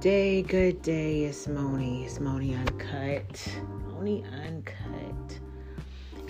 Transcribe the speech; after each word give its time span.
Day, 0.00 0.42
good 0.42 0.80
day. 0.82 1.24
It's 1.24 1.48
Moni. 1.48 2.04
It's 2.04 2.20
Moni 2.20 2.54
Uncut. 2.54 3.52
Moni 3.88 4.24
Uncut. 4.46 5.40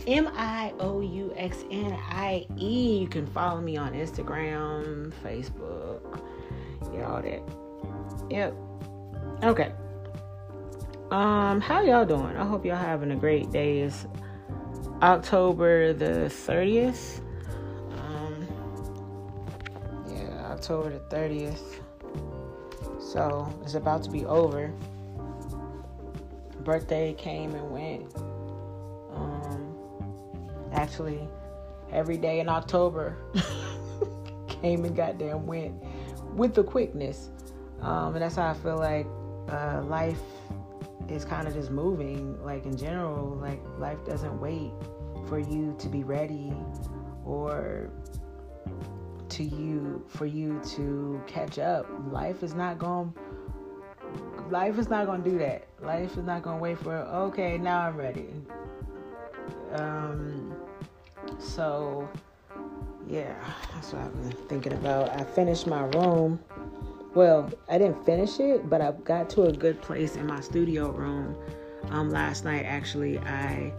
M 0.06 0.30
I 0.34 0.72
O 0.80 1.02
U 1.02 1.34
X 1.36 1.64
N 1.70 1.92
I 1.92 2.46
E. 2.56 3.00
You 3.00 3.06
can 3.08 3.26
follow 3.26 3.60
me 3.60 3.76
on 3.76 3.92
Instagram, 3.92 5.12
Facebook, 5.22 6.00
yeah, 6.94 7.10
all 7.10 7.20
that. 7.20 7.42
Yep. 8.30 8.54
Okay. 9.42 9.74
Um, 11.10 11.60
how 11.60 11.82
y'all 11.82 12.06
doing? 12.06 12.38
I 12.38 12.46
hope 12.46 12.64
y'all 12.64 12.76
having 12.76 13.10
a 13.10 13.16
great 13.16 13.50
day. 13.50 13.80
It's 13.80 14.06
October 15.02 15.92
the 15.92 16.30
30th. 16.30 17.20
Um, 17.98 18.48
yeah, 20.08 20.52
October 20.52 20.88
the 20.88 21.14
30th. 21.14 21.82
So 23.08 23.50
it's 23.62 23.74
about 23.74 24.02
to 24.02 24.10
be 24.10 24.26
over. 24.26 24.70
Birthday 26.62 27.14
came 27.14 27.54
and 27.54 27.70
went. 27.70 28.14
Um, 29.14 29.74
actually, 30.72 31.26
every 31.90 32.18
day 32.18 32.40
in 32.40 32.50
October 32.50 33.16
came 34.48 34.84
and 34.84 34.94
goddamn 34.94 35.46
went 35.46 35.82
with 36.34 36.52
the 36.52 36.62
quickness. 36.62 37.30
Um, 37.80 38.12
and 38.12 38.22
that's 38.22 38.36
how 38.36 38.50
I 38.50 38.54
feel 38.54 38.76
like 38.76 39.06
uh, 39.48 39.84
life 39.84 40.20
is 41.08 41.24
kind 41.24 41.48
of 41.48 41.54
just 41.54 41.70
moving. 41.70 42.38
Like 42.44 42.66
in 42.66 42.76
general, 42.76 43.38
like 43.40 43.62
life 43.78 44.04
doesn't 44.04 44.38
wait 44.38 44.70
for 45.28 45.38
you 45.38 45.74
to 45.78 45.88
be 45.88 46.04
ready 46.04 46.52
or 47.24 47.90
to 49.38 49.44
you 49.44 50.04
for 50.08 50.26
you 50.26 50.60
to 50.64 51.22
catch 51.28 51.60
up. 51.60 51.86
Life 52.10 52.42
is 52.42 52.54
not 52.54 52.78
going 52.78 53.14
life 54.50 54.78
is 54.78 54.88
not 54.88 55.06
going 55.06 55.22
to 55.22 55.30
do 55.30 55.38
that. 55.38 55.68
Life 55.80 56.16
is 56.16 56.24
not 56.24 56.42
going 56.42 56.56
to 56.58 56.62
wait 56.62 56.78
for 56.78 56.96
okay, 56.96 57.56
now 57.56 57.82
I'm 57.82 57.96
ready. 57.96 58.28
Um 59.72 60.56
so 61.38 62.08
yeah, 63.06 63.32
that's 63.72 63.92
what 63.92 64.02
I've 64.02 64.14
been 64.14 64.32
thinking 64.48 64.72
about. 64.72 65.10
I 65.10 65.22
finished 65.22 65.68
my 65.68 65.84
room. 65.84 66.40
Well, 67.14 67.48
I 67.68 67.78
didn't 67.78 68.04
finish 68.04 68.40
it, 68.40 68.68
but 68.68 68.80
I 68.80 68.90
got 69.04 69.30
to 69.30 69.44
a 69.44 69.52
good 69.52 69.80
place 69.80 70.16
in 70.16 70.26
my 70.26 70.40
studio 70.40 70.90
room. 70.90 71.36
Um 71.90 72.10
last 72.10 72.44
night 72.44 72.64
actually 72.64 73.20
I 73.20 73.72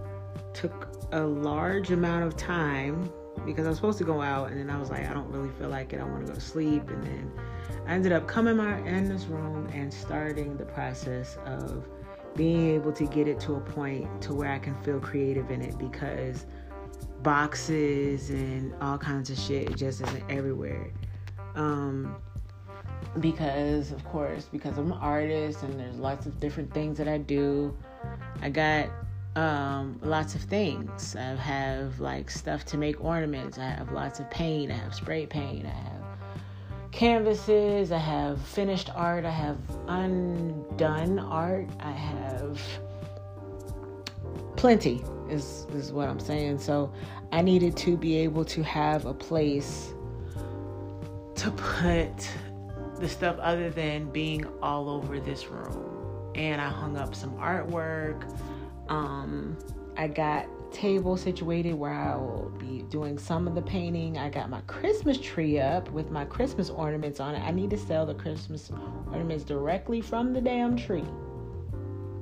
took 0.54 0.88
a 1.12 1.20
large 1.22 1.92
amount 1.92 2.24
of 2.24 2.38
time 2.38 3.12
because 3.50 3.66
I 3.66 3.70
was 3.70 3.78
supposed 3.78 3.98
to 3.98 4.04
go 4.04 4.22
out 4.22 4.52
and 4.52 4.60
then 4.60 4.70
I 4.70 4.80
was 4.80 4.90
like, 4.90 5.10
I 5.10 5.14
don't 5.14 5.30
really 5.32 5.50
feel 5.58 5.70
like 5.70 5.92
it. 5.94 6.00
I 6.00 6.04
want 6.04 6.26
to 6.26 6.32
go 6.32 6.36
to 6.36 6.42
sleep. 6.42 6.88
And 6.90 7.04
then 7.04 7.32
I 7.88 7.94
ended 7.94 8.12
up 8.12 8.28
coming 8.28 8.58
my, 8.58 8.78
in 8.88 9.10
this 9.10 9.26
room 9.26 9.68
and 9.74 9.94
starting 9.94 10.56
the 10.58 10.66
process 10.66 11.38
of 11.46 11.88
being 12.36 12.76
able 12.76 12.92
to 12.94 13.06
get 13.06 13.28
it 13.28 13.40
to 13.42 13.56
a 13.56 13.60
point 13.60 14.22
to 14.22 14.34
where 14.34 14.52
I 14.52 14.60
can 14.60 14.76
feel 14.84 15.00
creative 15.00 15.50
in 15.50 15.62
it 15.62 15.78
because 15.80 16.46
boxes 17.24 18.30
and 18.30 18.74
all 18.82 18.98
kinds 18.98 19.30
of 19.30 19.38
shit 19.38 19.76
just 19.76 20.02
isn't 20.02 20.24
everywhere. 20.30 20.92
Um, 21.56 22.16
because 23.20 23.92
of 23.92 24.04
course, 24.06 24.48
because 24.52 24.78
I'm 24.78 24.92
an 24.92 24.98
artist 25.00 25.64
and 25.64 25.80
there's 25.80 25.98
lots 25.98 26.28
of 26.28 26.40
different 26.40 26.72
things 26.72 27.00
that 27.00 27.08
I 27.08 27.18
do. 27.18 27.76
I 28.42 28.50
got 28.50 28.90
um, 29.36 30.00
lots 30.02 30.36
of 30.36 30.42
things. 30.42 31.16
I 31.16 31.36
have 31.36 32.00
like 32.00 32.30
stuff 32.30 32.66
to 32.66 32.78
make 32.78 33.04
ornaments. 33.04 33.58
I 33.58 33.70
have 33.70 33.92
lots 33.92 34.20
of 34.20 34.30
paint. 34.30 34.72
I 34.72 34.76
have 34.76 34.94
spray 34.94 35.26
paint. 35.26 35.66
I 35.66 35.70
have 35.70 36.00
canvases. 36.92 37.92
I 37.92 37.98
have 37.98 38.42
finished 38.42 38.90
art. 38.96 39.26
I 39.26 39.32
have 39.32 39.58
undone 39.88 41.20
art. 41.20 41.70
I 41.80 41.92
have 41.92 42.62
plenty, 44.56 45.04
is, 45.30 45.68
is 45.74 45.92
what 45.92 46.10
I'm 46.10 46.20
saying. 46.20 46.60
So 46.60 46.92
I 47.32 47.42
needed 47.42 47.78
to 47.78 47.96
be 47.96 48.18
able 48.18 48.44
to 48.46 48.64
have 48.64 49.06
a 49.06 49.14
place 49.14 49.94
to 51.36 51.52
put 51.52 52.30
the 53.00 53.08
stuff 53.08 53.38
other 53.40 53.70
than 53.70 54.12
being 54.12 54.46
all 54.62 54.90
over 54.90 55.20
this 55.20 55.48
room. 55.48 55.86
And 56.36 56.60
I 56.60 56.70
hung 56.70 56.98
up 56.98 57.16
some 57.16 57.32
artwork. 57.38 58.24
Um, 58.90 59.58
I 59.98 60.08
got 60.08 60.48
table 60.72 61.18
situated 61.18 61.74
where 61.74 61.94
I 61.94 62.16
will 62.16 62.52
be 62.60 62.84
doing 62.84 63.18
some 63.18 63.48
of 63.48 63.56
the 63.56 63.62
painting. 63.62 64.18
I 64.18 64.30
got 64.30 64.50
my 64.50 64.62
Christmas 64.62 65.18
tree 65.18 65.60
up 65.60 65.90
with 65.92 66.12
my 66.12 66.26
Christmas 66.26 66.70
ornaments 66.70 67.20
on 67.20 67.36
it. 67.36 67.40
I 67.40 67.52
need 67.52 67.70
to 67.72 67.78
sell 67.78 68.06
the 68.06 68.14
Christmas 68.14 68.72
ornaments 69.12 69.44
directly 69.44 70.02
from 70.02 70.34
the 70.34 70.42
damn 70.42 70.76
tree. 70.76 71.06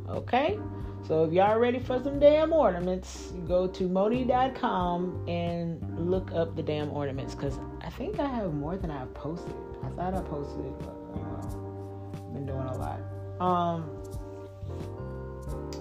Okay? 0.10 0.60
So 1.08 1.24
if 1.24 1.32
y'all 1.32 1.58
ready 1.58 1.80
for 1.80 2.02
some 2.04 2.20
damn 2.20 2.52
ornaments, 2.52 3.34
go 3.48 3.68
to 3.68 3.88
moni.com 3.88 5.26
and 5.28 6.10
look 6.10 6.32
up 6.34 6.56
the 6.56 6.64
damn 6.64 6.92
ornaments 6.92 7.36
because 7.36 7.60
I 7.82 7.90
think 7.90 8.20
I 8.20 8.28
have 8.28 8.54
more 8.54 8.78
than 8.78 8.92
I've 8.92 9.14
posted. 9.14 9.56
I 9.84 9.90
thought 9.90 10.14
I 10.16 10.22
posted, 10.22 10.74
but 10.80 10.98
uh, 11.22 12.34
been 12.34 12.46
doing 12.46 12.68
a 12.68 12.78
lot. 12.78 13.00
Um, 13.40 13.97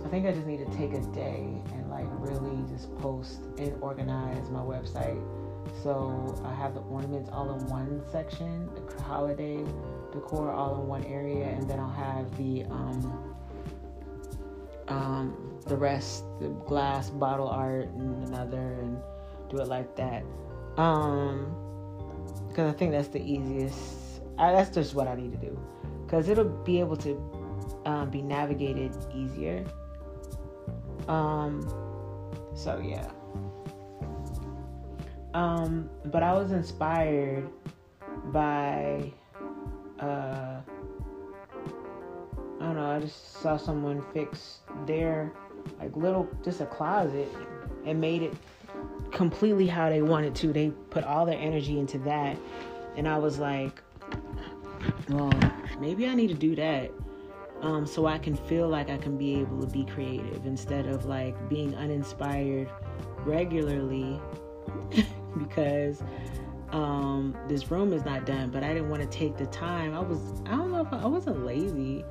I 0.06 0.08
think 0.08 0.24
I 0.24 0.30
just 0.30 0.46
need 0.46 0.58
to 0.58 0.76
take 0.76 0.92
a 0.92 1.00
day 1.00 1.60
and 1.74 1.90
like 1.90 2.06
really 2.20 2.62
just 2.70 2.96
post 2.98 3.40
and 3.58 3.76
organize 3.82 4.48
my 4.50 4.60
website. 4.60 5.20
So 5.82 6.40
I 6.44 6.54
have 6.54 6.74
the 6.74 6.80
ornaments 6.82 7.28
all 7.32 7.52
in 7.52 7.66
one 7.66 8.00
section, 8.12 8.70
the 8.72 9.02
holiday 9.02 9.64
decor 10.12 10.52
all 10.52 10.80
in 10.80 10.86
one 10.86 11.02
area, 11.06 11.46
and 11.46 11.68
then 11.68 11.80
I'll 11.80 11.90
have 11.90 12.36
the 12.36 12.62
um, 12.66 13.34
um, 14.86 15.58
the 15.66 15.76
rest, 15.76 16.22
the 16.40 16.50
glass 16.50 17.10
bottle 17.10 17.48
art 17.48 17.88
and 17.88 18.28
another, 18.28 18.74
and 18.74 18.98
do 19.50 19.56
it 19.56 19.66
like 19.66 19.96
that. 19.96 20.22
Um, 20.80 21.52
because 22.46 22.72
I 22.72 22.78
think 22.78 22.92
that's 22.92 23.08
the 23.08 23.20
easiest. 23.20 24.22
I, 24.38 24.52
that's 24.52 24.70
just 24.72 24.94
what 24.94 25.08
I 25.08 25.16
need 25.16 25.32
to 25.32 25.48
do, 25.48 25.58
because 26.04 26.28
it'll 26.28 26.44
be 26.44 26.78
able 26.78 26.96
to 26.98 27.80
um, 27.86 28.08
be 28.08 28.22
navigated 28.22 28.92
easier 29.12 29.64
um, 31.08 31.68
so 32.54 32.78
yeah. 32.78 33.10
Um, 35.34 35.90
but 36.06 36.22
I 36.22 36.32
was 36.32 36.52
inspired 36.52 37.48
by 38.32 39.12
uh 40.00 40.60
I 42.58 42.64
don't 42.64 42.76
know, 42.76 42.90
I 42.90 43.00
just 43.00 43.40
saw 43.40 43.56
someone 43.56 44.02
fix 44.12 44.60
their 44.86 45.32
like 45.78 45.94
little 45.94 46.28
just 46.42 46.60
a 46.60 46.66
closet 46.66 47.28
and 47.84 48.00
made 48.00 48.22
it 48.22 48.34
completely 49.12 49.66
how 49.66 49.88
they 49.90 50.02
wanted 50.02 50.34
to. 50.36 50.52
They 50.52 50.70
put 50.90 51.04
all 51.04 51.26
their 51.26 51.38
energy 51.38 51.78
into 51.78 51.98
that. 52.00 52.36
And 52.96 53.06
I 53.06 53.18
was 53.18 53.38
like, 53.38 53.82
well, 55.08 55.32
maybe 55.78 56.06
I 56.06 56.14
need 56.14 56.28
to 56.28 56.34
do 56.34 56.56
that 56.56 56.90
um, 57.62 57.86
so 57.86 58.06
I 58.06 58.18
can 58.18 58.36
feel 58.36 58.68
like 58.68 58.90
I 58.90 58.98
can 58.98 59.16
be 59.16 59.40
able 59.40 59.60
to 59.60 59.66
be 59.66 59.84
creative 59.84 60.46
instead 60.46 60.86
of 60.86 61.06
like 61.06 61.48
being 61.48 61.74
uninspired 61.74 62.70
regularly 63.24 64.20
because 65.38 66.02
um, 66.72 67.36
this 67.48 67.70
room 67.70 67.92
is 67.92 68.04
not 68.04 68.26
done. 68.26 68.50
But 68.50 68.62
I 68.62 68.68
didn't 68.68 68.88
want 68.88 69.02
to 69.02 69.08
take 69.08 69.36
the 69.36 69.46
time. 69.46 69.94
I 69.94 70.00
was 70.00 70.20
I 70.46 70.50
don't 70.50 70.70
know 70.70 70.82
if 70.82 70.92
I, 70.92 71.02
I 71.02 71.06
wasn't 71.06 71.44
lazy, 71.44 72.04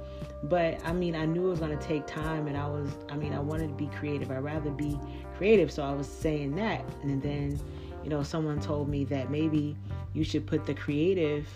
but 0.44 0.80
I 0.86 0.94
mean 0.94 1.16
I 1.16 1.26
knew 1.26 1.48
it 1.48 1.50
was 1.50 1.60
going 1.60 1.78
to 1.78 1.86
take 1.86 2.08
time, 2.08 2.48
and 2.48 2.58
I 2.58 2.68
was 2.68 2.90
I 3.10 3.16
mean 3.16 3.34
I 3.34 3.40
wanted 3.40 3.68
to 3.68 3.76
be 3.76 3.88
creative. 3.88 4.32
I'd 4.32 4.44
rather 4.44 4.72
be 4.72 5.00
creative, 5.38 5.72
so 5.72 5.84
I 5.84 5.94
was 5.94 6.08
saying 6.08 6.56
that, 6.56 6.84
and 7.04 7.22
then 7.22 7.60
you 8.04 8.10
know 8.10 8.24
someone 8.24 8.60
told 8.60 8.90
me 8.90 9.04
that 9.06 9.30
maybe 9.30 9.76
you 10.14 10.24
should 10.24 10.48
put 10.48 10.66
the 10.66 10.74
creative 10.74 11.48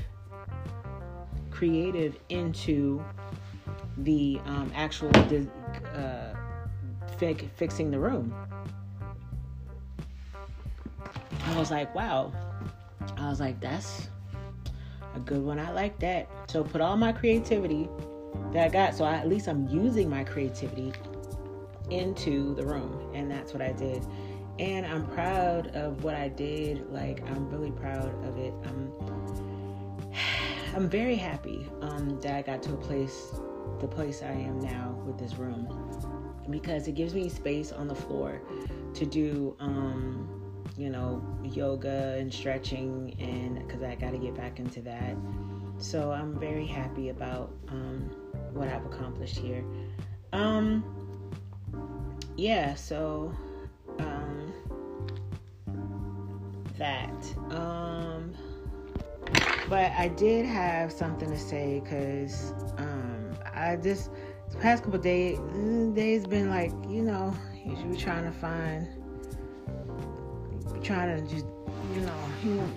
creative 1.51 2.18
into 2.30 3.03
the 4.03 4.39
um, 4.45 4.71
actual 4.75 5.11
uh, 5.95 6.33
fi- 7.17 7.49
fixing 7.55 7.91
the 7.91 7.99
room. 7.99 8.33
I 11.45 11.57
was 11.57 11.71
like, 11.71 11.93
wow. 11.95 12.31
I 13.17 13.29
was 13.29 13.39
like, 13.39 13.59
that's 13.59 14.09
a 15.15 15.19
good 15.19 15.43
one. 15.43 15.59
I 15.59 15.71
like 15.71 15.99
that. 15.99 16.27
So 16.47 16.63
put 16.63 16.81
all 16.81 16.95
my 16.95 17.11
creativity 17.11 17.89
that 18.53 18.65
I 18.65 18.69
got, 18.69 18.95
so 18.95 19.03
I, 19.03 19.15
at 19.15 19.27
least 19.27 19.47
I'm 19.47 19.67
using 19.67 20.09
my 20.09 20.23
creativity 20.23 20.93
into 21.89 22.53
the 22.55 22.65
room, 22.65 23.11
and 23.13 23.29
that's 23.29 23.51
what 23.53 23.61
I 23.61 23.71
did. 23.71 24.05
And 24.59 24.85
I'm 24.85 25.07
proud 25.07 25.67
of 25.75 26.03
what 26.03 26.15
I 26.15 26.27
did. 26.27 26.89
Like 26.91 27.27
I'm 27.29 27.49
really 27.49 27.71
proud 27.71 28.13
of 28.25 28.37
it. 28.37 28.53
I'm 28.65 28.91
I'm 30.75 30.89
very 30.89 31.15
happy 31.15 31.67
um, 31.81 32.19
that 32.21 32.35
I 32.35 32.41
got 32.41 32.61
to 32.63 32.73
a 32.73 32.77
place 32.77 33.33
the 33.80 33.88
place 33.88 34.21
I 34.21 34.31
am 34.31 34.60
now 34.60 34.95
with 35.06 35.18
this 35.18 35.36
room 35.36 35.68
because 36.50 36.88
it 36.88 36.95
gives 36.95 37.13
me 37.13 37.30
space 37.30 37.71
on 37.71 37.88
the 37.88 37.95
floor 37.95 38.42
to 38.94 39.06
do, 39.06 39.56
um, 39.60 40.27
you 40.77 40.89
know, 40.89 41.24
yoga 41.44 42.16
and 42.18 42.33
stretching, 42.33 43.16
and 43.19 43.60
because 43.68 43.83
I 43.83 43.95
got 43.95 44.12
to 44.12 44.18
get 44.18 44.36
back 44.36 44.60
into 44.60 44.81
that. 44.81 45.16
so 45.77 46.12
I'm 46.12 46.39
very 46.39 46.66
happy 46.66 47.10
about 47.10 47.51
um, 47.69 48.10
what 48.54 48.68
I've 48.68 48.86
accomplished 48.86 49.38
here. 49.38 49.63
Um, 50.33 50.83
yeah, 52.36 52.75
so 52.75 53.33
um, 54.00 54.54
that. 56.77 57.36
Um, 57.51 58.33
but 59.69 59.92
I 59.92 60.07
did 60.07 60.45
have 60.45 60.92
something 60.92 61.30
to 61.30 61.38
say 61.38 61.80
because 61.83 62.54
um, 62.77 63.08
I 63.59 63.75
just 63.75 64.09
the 64.51 64.57
past 64.57 64.83
couple 64.83 65.00
days 65.00 65.38
days 65.94 66.25
been 66.25 66.50
like 66.50 66.71
you 66.88 67.01
know 67.03 67.33
you 67.65 67.95
trying 67.97 68.23
to 68.23 68.31
find 68.31 68.88
trying 70.81 71.17
to 71.17 71.33
just 71.33 71.45
you 71.94 72.01
know 72.01 72.69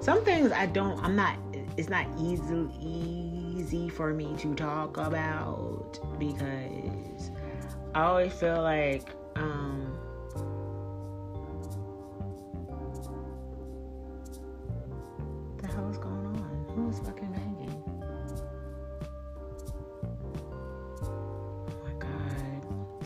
some 0.00 0.24
things 0.24 0.52
I 0.52 0.66
don't 0.66 0.98
I'm 1.04 1.14
not 1.14 1.36
it's 1.76 1.90
not 1.90 2.06
easy 2.18 2.66
easy 2.80 3.90
for 3.90 4.14
me 4.14 4.34
to 4.38 4.54
talk 4.54 4.96
about 4.96 6.00
because 6.18 7.30
I 7.94 8.04
always 8.04 8.32
feel 8.32 8.62
like 8.62 9.06
um 9.36 9.87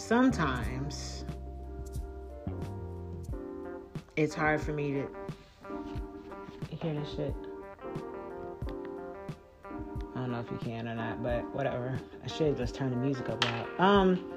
Sometimes 0.02 1.24
it's 4.16 4.34
hard 4.34 4.60
for 4.60 4.72
me 4.72 4.94
to 4.94 5.08
hear 6.76 6.92
this 6.94 7.14
shit. 7.14 7.32
I 10.12 10.18
don't 10.18 10.32
know 10.32 10.40
if 10.40 10.50
you 10.50 10.58
can 10.58 10.88
or 10.88 10.96
not, 10.96 11.22
but 11.22 11.44
whatever. 11.54 12.00
I 12.24 12.26
should 12.26 12.56
just 12.56 12.74
turn 12.74 12.90
the 12.90 12.96
music 12.96 13.28
up 13.28 13.44
loud. 13.44 13.68
Um. 13.78 14.32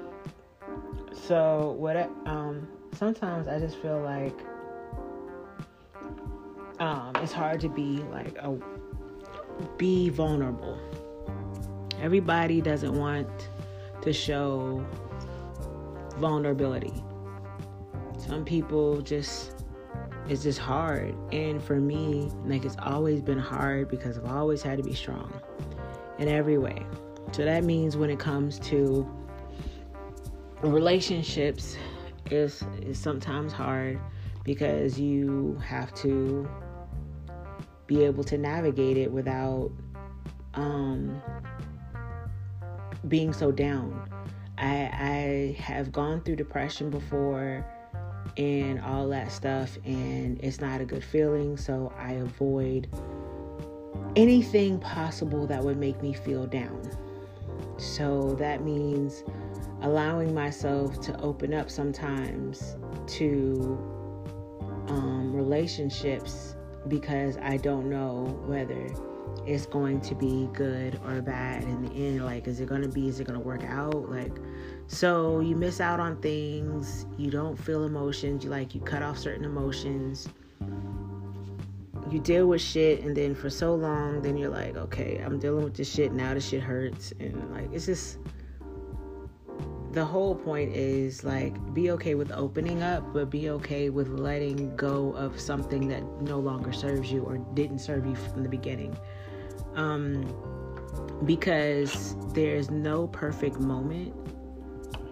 So 1.12 1.74
what? 1.76 1.96
I, 1.96 2.08
um. 2.26 2.68
Sometimes 2.92 3.48
I 3.48 3.58
just 3.58 3.76
feel 3.78 4.00
like 4.00 4.38
um, 6.78 7.12
it's 7.16 7.32
hard 7.32 7.60
to 7.62 7.68
be 7.68 8.04
like 8.12 8.38
a 8.38 8.56
be 9.78 10.10
vulnerable. 10.10 10.78
Everybody 12.00 12.60
doesn't 12.60 12.96
want 12.96 13.50
to 14.02 14.12
show 14.12 14.86
vulnerability. 16.18 17.02
Some 18.18 18.44
people 18.44 19.00
just 19.02 19.64
it's 20.28 20.42
just 20.42 20.58
hard. 20.58 21.14
And 21.32 21.62
for 21.62 21.76
me, 21.76 22.30
like 22.44 22.64
it's 22.64 22.76
always 22.80 23.22
been 23.22 23.38
hard 23.38 23.88
because 23.88 24.18
I've 24.18 24.30
always 24.32 24.62
had 24.62 24.78
to 24.78 24.82
be 24.82 24.94
strong 24.94 25.32
in 26.18 26.28
every 26.28 26.58
way. 26.58 26.84
So 27.32 27.44
that 27.44 27.64
means 27.64 27.96
when 27.96 28.10
it 28.10 28.18
comes 28.18 28.58
to 28.60 29.08
relationships 30.62 31.76
it's, 32.30 32.62
is 32.80 32.98
sometimes 32.98 33.52
hard 33.52 34.00
because 34.42 34.98
you 34.98 35.60
have 35.64 35.94
to 35.94 36.48
be 37.86 38.04
able 38.04 38.24
to 38.24 38.38
navigate 38.38 38.96
it 38.96 39.10
without 39.10 39.70
um, 40.54 41.20
being 43.06 43.32
so 43.32 43.52
down. 43.52 44.08
I, 44.58 44.90
I 44.92 45.56
have 45.60 45.92
gone 45.92 46.22
through 46.22 46.36
depression 46.36 46.90
before 46.90 47.64
and 48.36 48.80
all 48.80 49.08
that 49.08 49.30
stuff, 49.30 49.76
and 49.84 50.38
it's 50.42 50.60
not 50.60 50.80
a 50.80 50.84
good 50.84 51.04
feeling. 51.04 51.56
So 51.56 51.92
I 51.98 52.12
avoid 52.14 52.88
anything 54.16 54.78
possible 54.80 55.46
that 55.46 55.62
would 55.62 55.76
make 55.76 56.02
me 56.02 56.12
feel 56.12 56.46
down. 56.46 56.90
So 57.78 58.34
that 58.38 58.62
means 58.62 59.24
allowing 59.82 60.34
myself 60.34 61.00
to 61.02 61.20
open 61.20 61.52
up 61.52 61.70
sometimes 61.70 62.76
to 63.06 63.78
um, 64.88 65.34
relationships 65.34 66.56
because 66.88 67.36
I 67.38 67.56
don't 67.58 67.90
know 67.90 68.40
whether 68.46 68.88
it's 69.46 69.66
going 69.66 70.00
to 70.00 70.14
be 70.14 70.48
good 70.52 71.00
or 71.04 71.22
bad 71.22 71.62
in 71.62 71.82
the 71.84 71.92
end. 71.92 72.24
Like, 72.24 72.48
is 72.48 72.60
it 72.60 72.68
going 72.68 72.82
to 72.82 72.88
be, 72.88 73.08
is 73.08 73.20
it 73.20 73.26
going 73.26 73.38
to 73.38 73.44
work 73.44 73.64
out? 73.64 74.10
Like, 74.10 74.32
so 74.88 75.40
you 75.40 75.54
miss 75.54 75.80
out 75.80 76.00
on 76.00 76.20
things, 76.20 77.06
you 77.16 77.30
don't 77.30 77.56
feel 77.56 77.84
emotions, 77.84 78.44
you 78.44 78.50
like, 78.50 78.74
you 78.74 78.80
cut 78.80 79.02
off 79.02 79.18
certain 79.18 79.44
emotions. 79.44 80.28
You 82.10 82.20
deal 82.20 82.46
with 82.46 82.60
shit, 82.60 83.02
and 83.02 83.16
then 83.16 83.34
for 83.34 83.50
so 83.50 83.74
long, 83.74 84.22
then 84.22 84.36
you're 84.36 84.50
like, 84.50 84.76
okay, 84.76 85.20
I'm 85.24 85.38
dealing 85.38 85.64
with 85.64 85.74
this 85.74 85.92
shit. 85.92 86.12
Now 86.12 86.34
this 86.34 86.48
shit 86.48 86.62
hurts. 86.62 87.12
And 87.18 87.52
like, 87.52 87.72
it's 87.72 87.86
just, 87.86 88.18
the 89.96 90.04
whole 90.04 90.34
point 90.34 90.76
is 90.76 91.24
like 91.24 91.56
be 91.72 91.90
okay 91.90 92.14
with 92.14 92.30
opening 92.30 92.82
up 92.82 93.14
but 93.14 93.30
be 93.30 93.48
okay 93.48 93.88
with 93.88 94.08
letting 94.08 94.76
go 94.76 95.12
of 95.12 95.40
something 95.40 95.88
that 95.88 96.02
no 96.20 96.38
longer 96.38 96.70
serves 96.70 97.10
you 97.10 97.22
or 97.22 97.38
didn't 97.54 97.78
serve 97.78 98.04
you 98.04 98.14
from 98.14 98.42
the 98.42 98.48
beginning 98.48 98.94
um, 99.76 100.34
because 101.24 102.16
there's 102.34 102.70
no 102.70 103.06
perfect 103.08 103.58
moment 103.58 104.14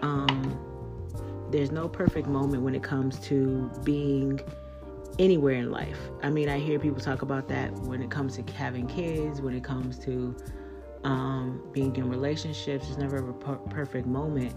um, 0.01 0.59
there's 1.51 1.71
no 1.71 1.89
perfect 1.89 2.27
moment 2.27 2.63
when 2.63 2.75
it 2.75 2.83
comes 2.83 3.19
to 3.21 3.71
being 3.85 4.41
anywhere 5.21 5.55
in 5.55 5.71
life 5.71 5.99
i 6.23 6.29
mean 6.29 6.49
i 6.49 6.59
hear 6.59 6.79
people 6.79 7.01
talk 7.01 7.23
about 7.23 7.47
that 7.47 7.73
when 7.81 8.03
it 8.03 8.11
comes 8.11 8.37
to 8.37 8.53
having 8.55 8.87
kids 8.89 9.41
when 9.41 9.55
it 9.55 9.63
comes 9.63 9.97
to 9.97 10.35
um, 11.05 11.61
being 11.73 11.95
in 11.97 12.09
relationships. 12.09 12.87
There's 12.87 12.99
never 12.99 13.19
a 13.19 13.35
per- 13.35 13.57
perfect 13.57 14.07
moment. 14.07 14.55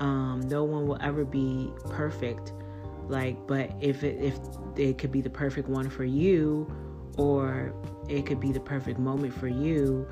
Um, 0.00 0.42
no 0.48 0.64
one 0.64 0.86
will 0.86 0.98
ever 1.00 1.24
be 1.24 1.70
perfect. 1.90 2.52
Like, 3.08 3.46
but 3.46 3.70
if 3.80 4.02
it, 4.02 4.18
if 4.20 4.38
it 4.76 4.98
could 4.98 5.12
be 5.12 5.20
the 5.20 5.30
perfect 5.30 5.68
one 5.68 5.90
for 5.90 6.04
you, 6.04 6.72
or 7.16 7.72
it 8.08 8.26
could 8.26 8.40
be 8.40 8.52
the 8.52 8.60
perfect 8.60 8.98
moment 8.98 9.34
for 9.34 9.48
you, 9.48 10.06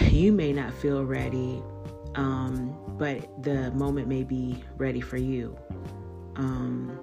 you 0.00 0.32
may 0.32 0.52
not 0.52 0.72
feel 0.72 1.04
ready, 1.04 1.62
um, 2.14 2.76
but 2.98 3.42
the 3.42 3.70
moment 3.72 4.08
may 4.08 4.22
be 4.22 4.62
ready 4.76 5.00
for 5.00 5.16
you. 5.16 5.56
Um, 6.36 7.00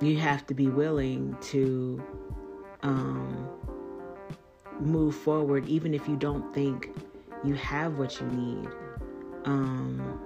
you 0.00 0.18
have 0.18 0.46
to 0.46 0.54
be 0.54 0.68
willing 0.68 1.36
to 1.42 2.02
um, 2.82 3.48
move 4.80 5.14
forward, 5.14 5.66
even 5.66 5.92
if 5.94 6.08
you 6.08 6.16
don't 6.16 6.52
think 6.54 6.90
you 7.44 7.54
have 7.54 7.98
what 7.98 8.20
you 8.20 8.26
need. 8.28 8.68
Um, 9.44 10.20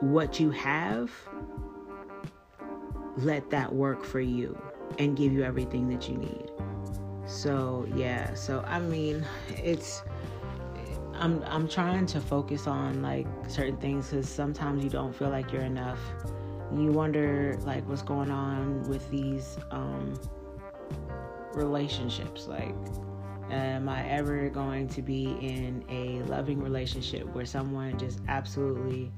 what 0.00 0.38
you 0.38 0.50
have, 0.50 1.10
let 3.16 3.50
that 3.50 3.72
work 3.72 4.04
for 4.04 4.20
you 4.20 4.58
and 4.98 5.16
give 5.16 5.32
you 5.32 5.42
everything 5.42 5.88
that 5.88 6.08
you 6.08 6.16
need. 6.16 6.50
So, 7.26 7.86
yeah, 7.94 8.34
so 8.34 8.62
I 8.66 8.80
mean, 8.80 9.24
it's 9.48 10.02
I'm 11.14 11.42
I'm 11.44 11.68
trying 11.68 12.06
to 12.06 12.20
focus 12.20 12.66
on 12.66 13.00
like 13.02 13.26
certain 13.48 13.76
things 13.78 14.10
cuz 14.10 14.28
sometimes 14.28 14.84
you 14.84 14.90
don't 14.90 15.14
feel 15.14 15.30
like 15.30 15.52
you're 15.52 15.62
enough. 15.62 16.00
You 16.72 16.90
wonder 16.90 17.58
like 17.64 17.88
what's 17.88 18.02
going 18.02 18.30
on 18.30 18.82
with 18.88 19.08
these 19.10 19.58
um 19.70 20.14
relationships 21.54 22.48
like 22.48 22.74
am 23.50 23.88
I 23.88 24.08
ever 24.08 24.48
going 24.48 24.88
to 24.88 25.02
be 25.02 25.36
in 25.40 25.84
a 25.88 26.22
loving 26.24 26.60
relationship 26.60 27.32
where 27.34 27.44
someone 27.46 27.96
just 27.98 28.20
absolutely 28.28 29.12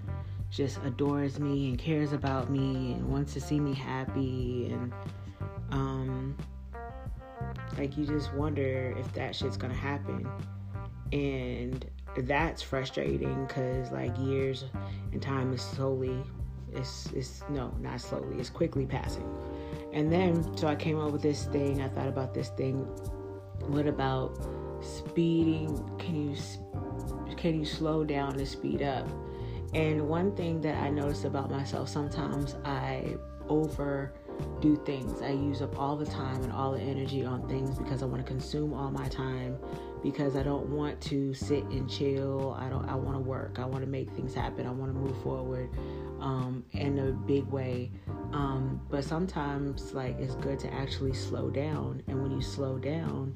just 0.56 0.78
adores 0.84 1.38
me 1.38 1.68
and 1.68 1.78
cares 1.78 2.14
about 2.14 2.48
me 2.50 2.94
and 2.94 3.06
wants 3.06 3.34
to 3.34 3.40
see 3.40 3.60
me 3.60 3.74
happy 3.74 4.70
and 4.72 4.90
um 5.70 6.34
like 7.76 7.94
you 7.98 8.06
just 8.06 8.32
wonder 8.32 8.96
if 8.98 9.12
that 9.12 9.36
shit's 9.36 9.58
gonna 9.58 9.74
happen. 9.74 10.26
And 11.12 11.84
that's 12.20 12.62
frustrating 12.62 13.46
because 13.46 13.92
like 13.92 14.16
years 14.18 14.64
and 15.12 15.20
time 15.20 15.52
is 15.52 15.60
slowly 15.60 16.22
it's 16.72 17.12
it's 17.12 17.42
no 17.50 17.68
not 17.78 18.00
slowly 18.00 18.38
it's 18.38 18.48
quickly 18.48 18.86
passing. 18.86 19.28
And 19.92 20.10
then 20.10 20.56
so 20.56 20.68
i 20.68 20.74
came 20.74 20.98
up 20.98 21.12
with 21.12 21.22
this 21.22 21.44
thing 21.44 21.82
i 21.82 21.88
thought 21.88 22.08
about 22.08 22.32
this 22.32 22.48
thing. 22.48 22.78
What 23.66 23.86
about 23.86 24.38
speeding? 24.80 25.68
Can 25.98 26.30
you 26.30 26.36
can 27.36 27.58
you 27.58 27.66
slow 27.66 28.04
down 28.04 28.38
and 28.38 28.48
speed 28.48 28.80
up 28.80 29.06
and 29.76 30.08
one 30.08 30.34
thing 30.34 30.60
that 30.62 30.76
I 30.82 30.88
notice 30.90 31.24
about 31.24 31.50
myself, 31.50 31.88
sometimes 31.90 32.56
I 32.64 33.16
overdo 33.48 34.76
things. 34.86 35.20
I 35.22 35.30
use 35.30 35.60
up 35.62 35.78
all 35.78 35.96
the 35.96 36.06
time 36.06 36.42
and 36.44 36.52
all 36.52 36.72
the 36.72 36.80
energy 36.80 37.24
on 37.24 37.46
things 37.48 37.78
because 37.78 38.02
I 38.02 38.06
want 38.06 38.24
to 38.24 38.28
consume 38.28 38.72
all 38.72 38.90
my 38.90 39.06
time 39.08 39.58
because 40.02 40.34
I 40.36 40.42
don't 40.42 40.66
want 40.70 41.00
to 41.02 41.34
sit 41.34 41.64
and 41.64 41.90
chill. 41.90 42.56
I 42.58 42.68
don't 42.70 42.88
I 42.88 42.94
want 42.94 43.16
to 43.16 43.20
work. 43.20 43.58
I 43.58 43.66
want 43.66 43.82
to 43.84 43.90
make 43.90 44.10
things 44.12 44.34
happen. 44.34 44.66
I 44.66 44.70
want 44.70 44.92
to 44.94 44.98
move 44.98 45.22
forward. 45.22 45.70
um, 46.20 46.64
in 46.72 46.98
a 46.98 47.12
big 47.12 47.44
way. 47.46 47.90
Um, 48.32 48.80
but 48.90 49.04
sometimes, 49.04 49.92
like, 49.94 50.18
it's 50.18 50.34
good 50.36 50.58
to 50.60 50.72
actually 50.72 51.12
slow 51.14 51.50
down. 51.50 52.02
And 52.08 52.22
when 52.22 52.30
you 52.30 52.42
slow 52.42 52.78
down, 52.78 53.34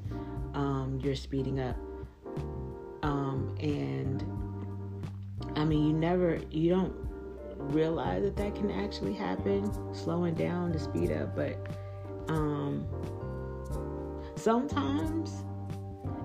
um, 0.55 1.01
you're 1.03 1.15
speeding 1.15 1.61
up. 1.61 1.77
Mean, 5.71 5.87
you 5.87 5.93
never, 5.93 6.41
you 6.51 6.69
don't 6.71 6.95
realize 7.57 8.23
that 8.25 8.37
that 8.37 8.55
can 8.57 8.71
actually 8.71 9.15
happen, 9.15 9.73
slowing 9.95 10.35
down 10.35 10.73
to 10.73 10.79
speed 10.79 11.13
up. 11.13 11.37
But 11.37 11.57
um, 12.29 12.87
sometimes 14.35 15.45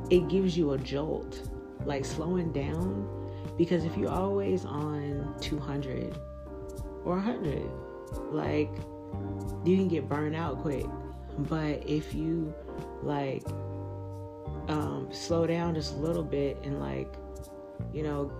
it 0.09 0.27
gives 0.27 0.57
you 0.57 0.71
a 0.71 0.77
jolt, 0.77 1.47
like 1.85 2.05
slowing 2.05 2.51
down. 2.51 3.11
Because 3.57 3.85
if 3.85 3.95
you're 3.95 4.11
always 4.11 4.65
on 4.65 5.35
200 5.39 6.17
or 7.05 7.15
100, 7.15 7.61
like 8.31 8.71
you 9.63 9.77
can 9.77 9.87
get 9.87 10.09
burned 10.09 10.35
out 10.35 10.61
quick. 10.61 10.85
But 11.37 11.87
if 11.87 12.15
you 12.15 12.53
like 13.03 13.43
um, 14.67 15.07
slow 15.11 15.45
down 15.45 15.75
just 15.75 15.93
a 15.93 15.97
little 15.97 16.23
bit 16.23 16.57
and 16.63 16.79
like, 16.79 17.13
you 17.93 18.01
know, 18.03 18.31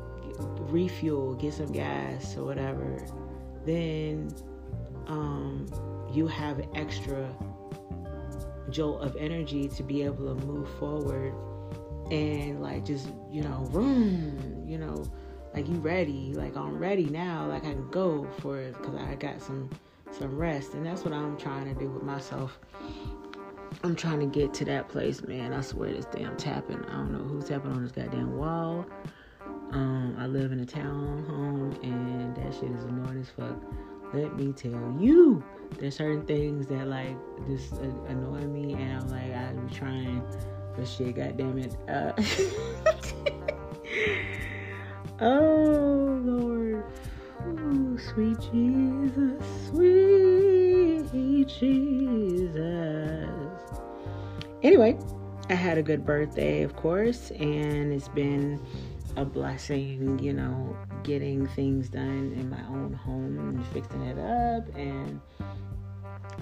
refuel, 0.72 1.36
get 1.36 1.54
some 1.54 1.72
gas 1.72 2.36
or 2.38 2.46
whatever, 2.46 3.06
then 3.66 4.34
um, 5.08 5.68
you 6.12 6.28
have 6.28 6.62
extra 6.76 7.30
jolt 8.70 9.02
of 9.02 9.16
energy 9.18 9.68
to 9.68 9.84
be 9.84 10.02
able 10.02 10.36
to 10.36 10.46
move 10.46 10.68
forward 10.80 11.34
and 12.12 12.62
like 12.62 12.84
just 12.84 13.08
you 13.32 13.42
know 13.42 13.68
room 13.72 14.64
you 14.68 14.78
know 14.78 15.04
like 15.54 15.68
you 15.68 15.76
ready 15.76 16.34
like 16.34 16.56
i'm 16.58 16.78
ready 16.78 17.06
now 17.06 17.48
like 17.48 17.64
i 17.64 17.72
can 17.72 17.90
go 17.90 18.28
for 18.40 18.60
it 18.60 18.76
because 18.78 18.96
i 18.96 19.16
got 19.16 19.42
some 19.42 19.70
some 20.12 20.38
rest. 20.38 20.74
And 20.74 20.86
that's 20.86 21.04
what 21.04 21.14
i'm 21.14 21.38
trying 21.38 21.74
to 21.74 21.80
do 21.80 21.90
with 21.90 22.04
myself. 22.04 22.60
I'm 23.84 23.96
trying 23.96 24.20
to 24.20 24.26
get 24.26 24.54
to 24.56 24.66
that 24.66 24.88
place 24.88 25.22
man. 25.24 25.54
I 25.54 25.62
swear 25.62 25.92
this 25.92 26.06
damn 26.06 26.38
tapping 26.38 26.84
i 26.86 26.94
don't 26.94 27.12
know 27.12 27.24
who's 27.24 27.46
tapping 27.46 27.72
on 27.72 27.84
this 27.84 27.92
goddamn 27.92 28.38
wall 28.38 28.86
um 29.72 30.16
i 30.20 30.28
live 30.28 30.52
in 30.52 30.60
a 30.60 30.66
town 30.66 31.26
home 31.28 31.78
and 31.84 32.36
that 32.36 32.54
shit 32.54 32.72
is 32.72 32.84
annoying 32.86 33.20
as 33.20 33.30
fuck. 33.30 33.56
Let 34.14 34.36
me 34.38 34.54
tell 34.54 34.96
you 35.00 35.44
there's 35.80 35.96
certain 35.96 36.26
things 36.26 36.68
that 36.68 36.88
like 36.88 37.16
just 37.48 37.74
annoy 38.08 38.42
me 38.42 38.74
and 38.74 39.02
i'm 39.02 39.10
like 39.10 39.34
i'm 39.36 39.68
trying 39.70 40.24
but 40.76 40.88
shit 40.88 41.16
god 41.16 41.38
damn 41.38 41.58
it 41.58 41.76
uh, 41.90 42.14
oh 45.22 46.20
lord. 46.24 46.84
Ooh, 47.48 47.98
sweet 47.98 48.40
jesus 48.52 49.42
sweet 49.70 51.48
jesus. 51.48 53.30
Anyway 54.64 54.98
i 55.50 55.54
had 55.54 55.78
a 55.78 55.84
good 55.84 56.06
birthday 56.06 56.64
of 56.64 56.76
course 56.76 57.32
and 57.32 57.92
it's 57.92 58.08
been 58.10 58.60
a 59.16 59.26
blessing, 59.26 60.20
you 60.20 60.34
know, 60.34 60.76
getting 61.04 61.48
things 61.48 61.90
done 61.90 62.34
in 62.38 62.50
my 62.50 62.62
own 62.68 62.94
home 62.94 63.38
and 63.38 63.66
fixing 63.68 64.02
it 64.02 64.18
up. 64.18 64.76
And 64.76 65.22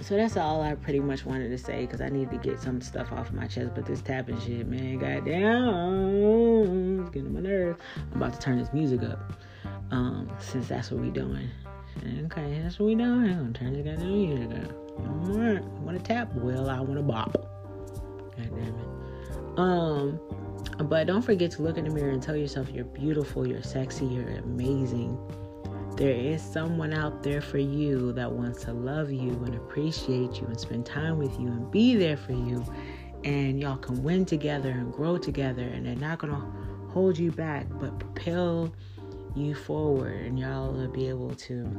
so 0.02 0.16
that's 0.16 0.38
all 0.38 0.62
I 0.62 0.76
pretty 0.76 1.00
much 1.00 1.26
wanted 1.26 1.50
to 1.50 1.58
say 1.58 1.86
because 1.86 2.02
I 2.02 2.10
need 2.10 2.32
to 2.32 2.38
get 2.38 2.60
some 2.60 2.82
stuff 2.82 3.12
off 3.12 3.32
my 3.32 3.48
chest. 3.48 3.72
But 3.76 3.86
this 3.86 4.02
tapping 4.02 4.40
shit, 4.42 4.68
man, 4.68 4.98
goddamn, 4.98 7.02
it's 7.02 7.10
getting 7.12 7.28
on 7.28 7.34
my 7.34 7.42
nerves. 7.42 7.80
I'm 8.12 8.22
about 8.22 8.34
to 8.34 8.40
turn 8.40 8.58
this 8.58 8.74
music 8.74 9.04
up 9.04 9.34
um, 9.92 10.30
since 10.40 10.68
that's 10.68 10.92
what 10.92 11.02
we 11.02 11.12
doing. 11.12 11.50
Okay, 12.26 12.60
that's 12.64 12.80
what 12.80 12.88
we 12.88 12.96
doing. 12.96 13.32
I'm 13.32 13.54
turn 13.54 13.74
this 13.74 13.86
goddamn 13.86 14.12
music 14.12 14.66
up. 14.66 14.72
I 15.00 15.62
want 15.82 15.98
to 15.98 16.04
tap? 16.04 16.34
Well, 16.36 16.70
I 16.70 16.80
want 16.80 16.96
to 16.96 17.04
bop. 17.04 17.34
God 17.34 18.50
damn 18.56 18.76
it. 18.76 19.60
Um, 19.60 20.20
but 20.86 21.08
don't 21.08 21.22
forget 21.22 21.52
to 21.52 21.62
look 21.62 21.78
in 21.78 21.86
the 21.86 21.92
mirror 21.92 22.12
and 22.12 22.22
tell 22.22 22.36
yourself 22.36 22.70
you're 22.70 22.86
beautiful, 22.86 23.48
you're 23.48 23.64
sexy, 23.64 24.06
you're 24.06 24.30
amazing. 24.30 25.18
There 25.96 26.16
is 26.16 26.42
someone 26.42 26.92
out 26.92 27.22
there 27.22 27.42
for 27.42 27.60
you 27.60 28.14
that 28.14 28.32
wants 28.32 28.64
to 28.64 28.74
love 28.74 29.12
you 29.12 29.32
and 29.46 29.54
appreciate 29.56 30.42
you 30.42 30.48
and 30.48 30.60
spend 30.60 30.86
time 30.86 31.20
with 31.20 31.40
you 31.40 31.48
and 31.48 31.70
be 31.70 31.96
there 31.96 32.18
for 32.18 32.32
you. 32.32 32.66
And 33.24 33.60
y'all 33.60 33.78
can 33.78 34.04
win 34.04 34.26
together 34.26 34.72
and 34.72 34.92
grow 34.92 35.18
together, 35.18 35.62
and 35.62 35.86
they're 35.86 35.96
not 35.96 36.18
going 36.20 36.34
to 36.34 36.42
hold 36.92 37.18
you 37.18 37.32
back, 37.32 37.68
but 37.80 37.98
propel 38.00 38.74
you 39.36 39.56
forward. 39.56 40.26
And 40.26 40.38
y'all 40.40 40.74
will 40.74 40.90
be 40.90 41.08
able 41.08 41.36
to 41.36 41.70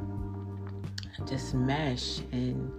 just 1.26 1.54
mesh 1.54 2.20
and 2.32 2.72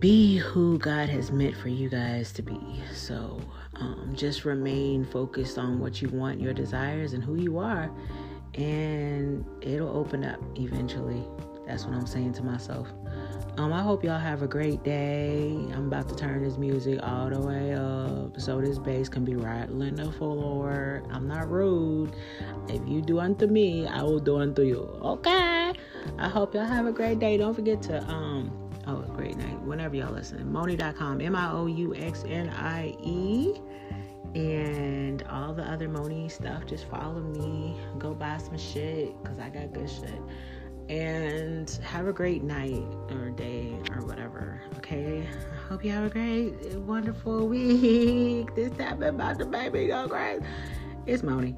be 0.00 0.36
who 0.36 0.78
God 0.78 1.08
has 1.08 1.30
meant 1.30 1.56
for 1.56 1.68
you 1.68 1.88
guys 1.88 2.32
to 2.32 2.42
be. 2.42 2.82
So, 2.92 3.40
um, 3.82 4.12
just 4.14 4.44
remain 4.44 5.04
focused 5.04 5.58
on 5.58 5.80
what 5.80 6.00
you 6.00 6.08
want, 6.08 6.40
your 6.40 6.54
desires, 6.54 7.12
and 7.12 7.22
who 7.22 7.36
you 7.36 7.58
are, 7.58 7.90
and 8.54 9.44
it'll 9.60 9.96
open 9.96 10.24
up 10.24 10.40
eventually. 10.56 11.24
That's 11.66 11.84
what 11.84 11.94
I'm 11.94 12.06
saying 12.06 12.34
to 12.34 12.42
myself. 12.42 12.88
Um, 13.56 13.72
I 13.72 13.82
hope 13.82 14.02
y'all 14.02 14.18
have 14.18 14.42
a 14.42 14.46
great 14.46 14.82
day. 14.82 15.50
I'm 15.74 15.86
about 15.86 16.08
to 16.08 16.16
turn 16.16 16.42
this 16.42 16.56
music 16.58 17.00
all 17.02 17.28
the 17.28 17.40
way 17.40 17.74
up 17.74 18.40
so 18.40 18.60
this 18.60 18.78
bass 18.78 19.08
can 19.08 19.24
be 19.24 19.36
rattling 19.36 19.96
the 19.96 20.10
floor. 20.12 21.02
I'm 21.10 21.28
not 21.28 21.50
rude. 21.50 22.14
If 22.68 22.80
you 22.86 23.02
do 23.02 23.20
unto 23.20 23.46
me, 23.46 23.86
I 23.86 24.02
will 24.02 24.20
do 24.20 24.38
unto 24.38 24.62
you. 24.62 24.80
Okay. 25.02 25.72
I 26.18 26.28
hope 26.28 26.54
y'all 26.54 26.64
have 26.64 26.86
a 26.86 26.92
great 26.92 27.18
day. 27.18 27.36
Don't 27.36 27.54
forget 27.54 27.82
to 27.82 28.02
um 28.04 28.61
Whenever 29.72 29.96
y'all 29.96 30.12
listen. 30.12 30.52
Moni.com, 30.52 31.22
M-I-O-U-X-N-I-E 31.22 31.94
and 34.34 35.22
all 35.30 35.54
the 35.54 35.62
other 35.62 35.88
Moni 35.88 36.28
stuff. 36.28 36.66
Just 36.66 36.84
follow 36.90 37.22
me. 37.22 37.80
Go 37.96 38.12
buy 38.12 38.36
some 38.36 38.58
shit 38.58 39.14
because 39.22 39.38
I 39.38 39.48
got 39.48 39.72
good 39.72 39.88
shit. 39.88 40.20
And 40.90 41.70
have 41.82 42.06
a 42.06 42.12
great 42.12 42.42
night 42.42 42.84
or 43.12 43.30
day 43.30 43.74
or 43.92 44.04
whatever. 44.04 44.60
Okay. 44.76 45.26
I 45.26 45.56
hope 45.70 45.82
you 45.82 45.90
have 45.92 46.04
a 46.04 46.10
great, 46.10 46.52
wonderful 46.80 47.48
week. 47.54 48.54
This 48.54 48.72
time 48.72 49.02
about 49.02 49.38
the 49.38 49.46
baby 49.46 49.86
go 49.86 50.06
crazy. 50.06 50.44
It's 51.06 51.22
Mouxnie. 51.22 51.56